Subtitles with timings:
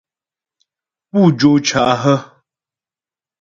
[1.09, 2.17] Pú jó cá' hə́?